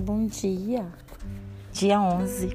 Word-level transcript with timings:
Bom 0.00 0.26
dia, 0.26 0.88
dia 1.72 2.00
11. 2.00 2.50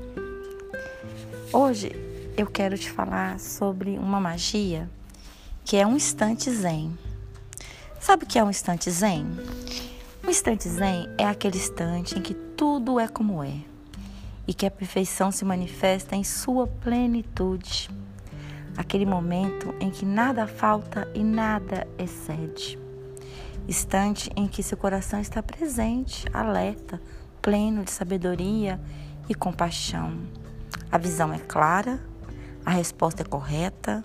Hoje 1.53 1.93
eu 2.35 2.47
quero 2.47 2.77
te 2.77 2.91
falar 2.91 3.39
sobre 3.39 3.97
uma 3.97 4.19
magia 4.19 4.89
que 5.63 5.77
é 5.77 5.87
um 5.87 5.95
instante 5.95 6.51
zen. 6.51 6.93
Sabe 7.97 8.25
o 8.25 8.27
que 8.27 8.37
é 8.37 8.43
um 8.43 8.49
instante 8.49 8.91
zen? 8.91 9.25
Um 10.21 10.29
instante 10.29 10.67
zen 10.67 11.07
é 11.17 11.23
aquele 11.23 11.55
instante 11.55 12.19
em 12.19 12.21
que 12.21 12.33
tudo 12.33 12.99
é 12.99 13.07
como 13.07 13.41
é 13.41 13.55
e 14.45 14.53
que 14.53 14.65
a 14.65 14.71
perfeição 14.71 15.31
se 15.31 15.45
manifesta 15.45 16.13
em 16.13 16.25
sua 16.25 16.67
plenitude. 16.67 17.89
Aquele 18.75 19.05
momento 19.05 19.73
em 19.79 19.89
que 19.89 20.05
nada 20.05 20.45
falta 20.45 21.09
e 21.15 21.23
nada 21.23 21.87
excede 21.97 22.84
instante 23.67 24.29
em 24.35 24.47
que 24.47 24.63
seu 24.63 24.77
coração 24.77 25.19
está 25.19 25.41
presente, 25.41 26.25
alerta, 26.33 27.01
pleno 27.41 27.83
de 27.83 27.91
sabedoria 27.91 28.79
e 29.27 29.35
compaixão. 29.35 30.19
A 30.91 30.97
visão 30.97 31.33
é 31.33 31.39
clara, 31.39 31.99
a 32.65 32.71
resposta 32.71 33.21
é 33.21 33.25
correta, 33.25 34.03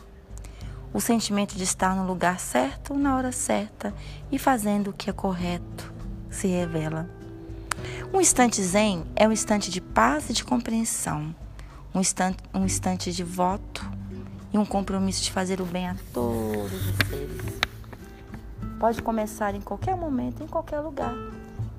o 0.92 1.00
sentimento 1.00 1.56
de 1.56 1.62
estar 1.62 1.94
no 1.94 2.06
lugar 2.06 2.40
certo, 2.40 2.94
na 2.94 3.16
hora 3.16 3.32
certa 3.32 3.94
e 4.30 4.38
fazendo 4.38 4.90
o 4.90 4.92
que 4.92 5.08
é 5.08 5.12
correto 5.12 5.92
se 6.28 6.48
revela. 6.48 7.08
Um 8.12 8.20
instante 8.20 8.60
zen 8.62 9.04
é 9.14 9.26
um 9.28 9.32
instante 9.32 9.70
de 9.70 9.80
paz 9.80 10.28
e 10.30 10.32
de 10.32 10.44
compreensão, 10.44 11.34
um 11.94 12.00
instante, 12.00 12.38
um 12.52 12.64
instante 12.64 13.12
de 13.12 13.22
voto 13.22 13.88
e 14.52 14.58
um 14.58 14.66
compromisso 14.66 15.22
de 15.22 15.30
fazer 15.30 15.60
o 15.60 15.64
bem 15.64 15.88
a 15.88 15.96
todos 16.12 16.72
os 16.72 17.08
seres. 17.08 17.69
Pode 18.80 19.02
começar 19.02 19.54
em 19.54 19.60
qualquer 19.60 19.94
momento, 19.94 20.42
em 20.42 20.46
qualquer 20.46 20.80
lugar. 20.80 21.14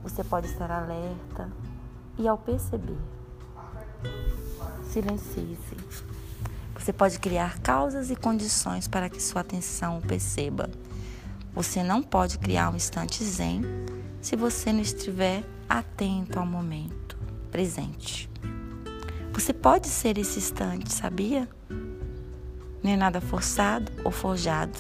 Você 0.04 0.24
pode 0.24 0.46
estar 0.46 0.70
alerta 0.70 1.52
e 2.16 2.28
ao 2.28 2.38
perceber, 2.38 2.96
silencie-se. 4.84 5.78
Você 6.78 6.94
pode 6.94 7.18
criar 7.18 7.58
causas 7.58 8.12
e 8.12 8.16
condições 8.16 8.88
para 8.88 9.10
que 9.10 9.20
sua 9.20 9.42
atenção 9.42 9.98
o 9.98 10.02
perceba. 10.02 10.70
Você 11.56 11.82
não 11.82 12.04
pode 12.04 12.38
criar 12.38 12.70
um 12.70 12.76
instante 12.76 13.24
zen 13.24 13.64
se 14.22 14.36
você 14.36 14.72
não 14.72 14.82
estiver 14.82 15.44
atento 15.68 16.38
ao 16.38 16.46
momento 16.46 17.18
presente. 17.50 18.30
Você 19.34 19.52
pode 19.54 19.88
ser 19.88 20.20
esse 20.20 20.38
instante, 20.38 20.94
sabia? 20.94 21.50
Nem 22.84 22.96
nada 22.96 23.20
forçado 23.20 23.92
ou 24.06 24.12
forjado. 24.12 24.78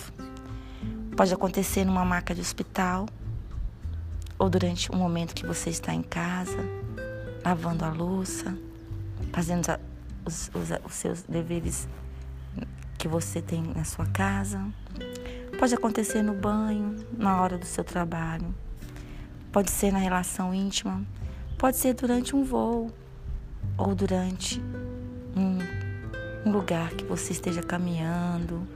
Pode 1.16 1.34
acontecer 1.34 1.86
numa 1.86 2.06
maca 2.06 2.34
de 2.34 2.42
hospital 2.42 3.06
ou 4.40 4.50
durante 4.50 4.92
um 4.92 4.98
momento 4.98 5.36
que 5.36 5.45
você 5.45 5.70
está 5.70 5.94
em 5.94 6.02
casa, 6.02 6.58
lavando 7.44 7.86
a 7.86 7.90
louça, 7.90 8.58
fazendo 9.31 9.68
os, 10.26 10.50
os, 10.53 10.70
os 10.86 10.94
seus 10.94 11.22
deveres 11.23 11.88
que 12.98 13.08
você 13.08 13.42
tem 13.42 13.62
na 13.62 13.84
sua 13.84 14.06
casa. 14.08 14.64
Pode 15.59 15.76
acontecer 15.76 16.23
no 16.23 16.34
banho, 16.34 17.06
na 17.18 17.42
hora 17.42 17.58
do 17.58 17.66
seu 17.66 17.84
trabalho. 17.84 18.53
Pode 19.52 19.70
ser 19.70 19.92
na 19.92 20.00
relação 20.00 20.53
íntima. 20.53 21.03
Pode 21.58 21.78
ser 21.78 21.94
durante 21.94 22.36
um 22.36 22.44
voo 22.44 22.92
ou 23.78 23.94
durante 23.94 24.62
um, 25.36 26.50
um 26.50 26.52
lugar 26.52 26.92
que 26.92 27.03
você 27.03 27.34
esteja 27.34 27.62
caminhando. 27.62 28.68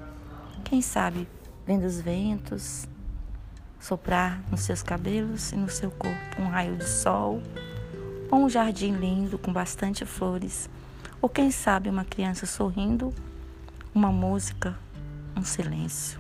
Quem 0.64 0.81
sabe 0.81 1.27
vendo 1.66 1.85
os 1.85 1.99
ventos 1.99 2.88
soprar 3.80 4.41
nos 4.49 4.61
seus 4.61 4.81
cabelos 4.81 5.52
e 5.52 5.55
no 5.55 5.69
seu 5.69 5.91
corpo 5.91 6.41
um 6.41 6.47
raio 6.47 6.75
de 6.75 6.88
sol, 6.88 7.41
ou 8.31 8.45
um 8.45 8.49
jardim 8.49 8.93
lindo 8.93 9.37
com 9.37 9.53
bastante 9.53 10.05
flores, 10.05 10.70
ou 11.21 11.30
quem 11.30 11.52
sabe 11.52 11.89
uma 11.89 12.03
criança 12.03 12.45
sorrindo, 12.45 13.14
uma 13.93 14.11
música, 14.11 14.77
um 15.36 15.43
silêncio. 15.43 16.20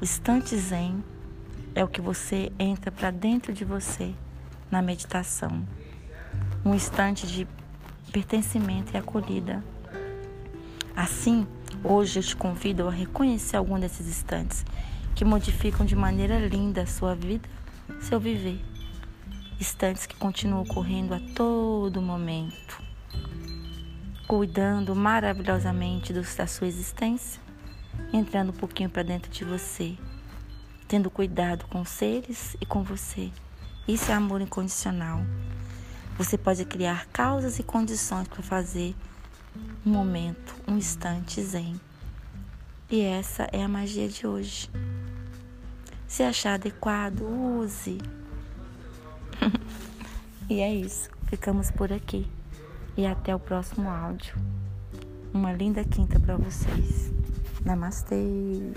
Instante 0.00 0.56
zen 0.56 1.02
é 1.74 1.82
o 1.84 1.88
que 1.88 2.00
você 2.00 2.52
entra 2.58 2.90
para 2.90 3.10
dentro 3.10 3.52
de 3.52 3.64
você 3.64 4.14
na 4.70 4.82
meditação. 4.82 5.66
Um 6.64 6.74
instante 6.74 7.26
de 7.26 7.46
pertencimento 8.12 8.92
e 8.94 8.96
acolhida. 8.96 9.64
Assim, 10.94 11.46
Hoje 11.84 12.20
eu 12.20 12.22
te 12.22 12.36
convido 12.36 12.86
a 12.86 12.90
reconhecer 12.90 13.56
algum 13.56 13.78
desses 13.78 14.06
instantes 14.06 14.64
que 15.14 15.24
modificam 15.24 15.84
de 15.84 15.96
maneira 15.96 16.38
linda 16.38 16.82
a 16.82 16.86
sua 16.86 17.14
vida, 17.14 17.48
seu 18.00 18.20
viver. 18.20 18.60
Instantes 19.60 20.06
que 20.06 20.14
continuam 20.14 20.64
correndo 20.64 21.14
a 21.14 21.20
todo 21.34 22.00
momento, 22.00 22.80
cuidando 24.28 24.94
maravilhosamente 24.94 26.12
da 26.12 26.46
sua 26.46 26.68
existência, 26.68 27.40
entrando 28.12 28.50
um 28.50 28.56
pouquinho 28.56 28.90
para 28.90 29.02
dentro 29.02 29.30
de 29.30 29.44
você, 29.44 29.96
tendo 30.86 31.10
cuidado 31.10 31.66
com 31.66 31.80
os 31.80 31.88
seres 31.88 32.56
e 32.60 32.66
com 32.66 32.82
você. 32.82 33.30
Isso 33.88 34.12
é 34.12 34.14
amor 34.14 34.40
incondicional. 34.40 35.20
Você 36.16 36.38
pode 36.38 36.64
criar 36.64 37.06
causas 37.12 37.58
e 37.58 37.62
condições 37.62 38.28
para 38.28 38.42
fazer 38.42 38.94
um 39.84 39.90
momento, 39.90 40.54
um 40.66 40.76
instante 40.76 41.42
zen. 41.42 41.80
E 42.90 43.00
essa 43.00 43.48
é 43.52 43.62
a 43.62 43.68
magia 43.68 44.08
de 44.08 44.26
hoje. 44.26 44.70
Se 46.06 46.22
achar 46.22 46.54
adequado, 46.54 47.22
use. 47.22 47.98
e 50.48 50.60
é 50.60 50.74
isso. 50.74 51.08
Ficamos 51.26 51.70
por 51.70 51.92
aqui. 51.92 52.26
E 52.96 53.06
até 53.06 53.34
o 53.34 53.38
próximo 53.38 53.88
áudio. 53.88 54.34
Uma 55.32 55.52
linda 55.52 55.82
quinta 55.84 56.20
para 56.20 56.36
vocês. 56.36 57.10
Namastê. 57.64 58.72